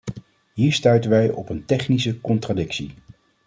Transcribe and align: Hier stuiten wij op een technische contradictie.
Hier 0.55 0.71
stuiten 0.73 1.09
wij 1.09 1.31
op 1.31 1.49
een 1.49 1.65
technische 1.65 2.21
contradictie. 2.21 2.93